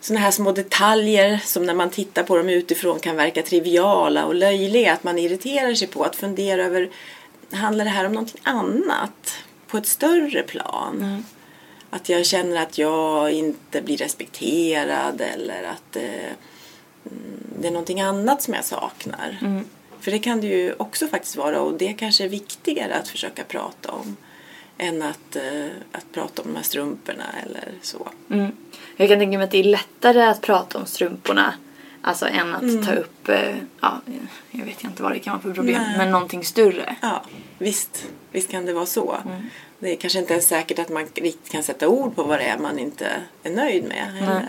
[0.00, 4.34] sådana här små detaljer som när man tittar på dem utifrån kan verka triviala och
[4.34, 4.92] löjliga.
[4.92, 6.90] Att man irriterar sig på att fundera över
[7.50, 11.24] handlar det här om någonting annat på ett större plan?
[11.90, 18.00] Att jag känner att jag inte blir respekterad eller att eh, mm, det är någonting
[18.00, 19.38] annat som jag saknar.
[20.02, 23.44] För det kan det ju också faktiskt vara och det kanske är viktigare att försöka
[23.44, 24.16] prata om
[24.78, 28.08] än att, eh, att prata om de här strumporna eller så.
[28.30, 28.52] Mm.
[28.96, 31.54] Jag kan tänka mig att det är lättare att prata om strumporna
[32.04, 32.84] Alltså än att Mm.
[32.86, 34.00] ta upp, eh, ja,
[34.50, 35.98] jag vet inte vad det kan vara för problem, Nej.
[35.98, 36.96] men någonting större.
[37.02, 37.22] Ja,
[37.58, 39.16] visst, visst kan det vara så.
[39.78, 42.44] Det är kanske inte ens säkert att man riktigt kan sätta ord på vad det
[42.44, 43.08] är man inte
[43.42, 44.12] är nöjd med.
[44.12, 44.34] Heller.
[44.34, 44.48] Nej,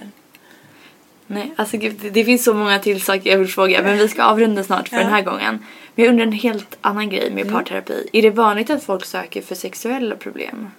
[1.55, 4.23] alltså gud, det, det finns så många till saker jag vill fråga men vi ska
[4.23, 5.03] avrunda snart för Ja.
[5.03, 5.65] den här gången.
[5.95, 7.53] Men jag undrar en helt annan grej med Mm.
[7.53, 8.09] parterapi.
[8.13, 10.69] Är det vanligt att folk söker för sexuella problem?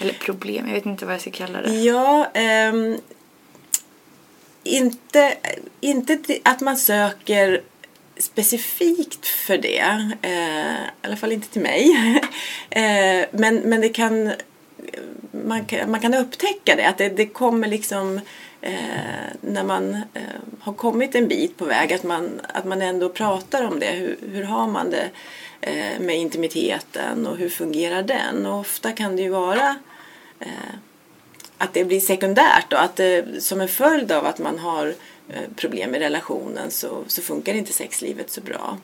[0.00, 1.70] Eller problem, jag vet inte vad jag ska kalla det.
[1.74, 2.96] Ja, ehm,
[4.64, 5.34] inte,
[5.80, 7.60] inte att man söker
[8.16, 9.78] specifikt för det.
[10.22, 11.90] Eh, I alla fall inte till mig.
[12.70, 14.32] eh, men, men det kan
[15.44, 16.88] man, kan man kan upptäcka det.
[16.88, 18.20] Att det, det kommer liksom
[18.64, 20.22] eh, när man eh,
[20.60, 21.92] har kommit en bit på väg.
[21.92, 23.90] Att man, att man ändå pratar om det.
[23.90, 25.10] Hur, hur har man det
[25.60, 28.46] eh, med intimiteten och hur fungerar den?
[28.46, 29.76] Och ofta kan det ju vara
[30.40, 30.74] eh,
[31.58, 34.94] att det blir sekundärt och att det, som en följd av att man har
[35.28, 38.78] eh, problem i relationen så, så funkar inte sexlivet så bra.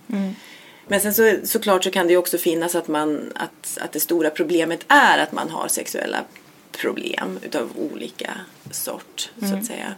[0.86, 4.00] Men sen så, såklart så kan det ju också finnas att, man, att, att det
[4.00, 6.24] stora problemet är att man har sexuella
[6.72, 8.30] problem utav olika
[8.70, 9.94] sort så att säga.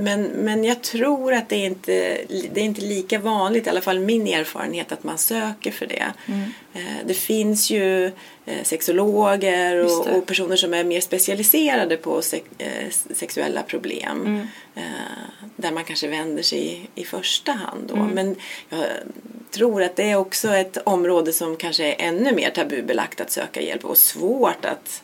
[0.00, 2.18] Men, men jag tror att det är, inte,
[2.52, 6.12] det är inte lika vanligt, i alla fall min erfarenhet, att man söker för det.
[6.74, 8.06] Eh, Det finns ju
[8.46, 14.46] eh, sexologer och, och personer som är mer specialiserade på sex, eh, sexuella problem.
[14.74, 14.82] Eh,
[15.56, 17.96] Där man kanske vänder sig i, i första hand då.
[17.96, 18.36] Men
[18.68, 18.80] jag
[19.50, 23.60] tror att det är också ett område som kanske är ännu mer tabubelagt att söka
[23.60, 25.02] hjälp och svårt att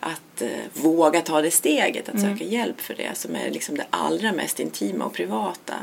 [0.00, 3.86] att eh, våga ta det steget att söka hjälp för det som är liksom det
[3.90, 5.74] allra mest intima och privata.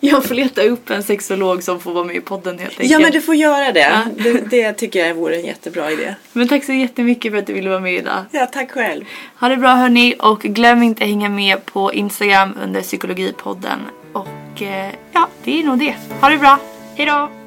[0.00, 2.90] Jag får leta upp en sexolog som får vara med i podden helt enkelt.
[2.90, 3.80] Ja men du får göra det.
[3.80, 4.02] Ja.
[4.16, 4.50] det.
[4.50, 6.14] Det tycker jag vore en jättebra idé.
[6.32, 8.24] Men tack så jättemycket för att du ville vara med idag.
[8.30, 9.04] Ja, tack själv.
[9.38, 13.80] Ha det bra hörni och glöm inte hänga med på Instagram under psykologipodden.
[14.12, 15.94] Och eh, ja, det är nog det.
[16.20, 16.58] Ha det bra.
[16.96, 17.41] Hejdå!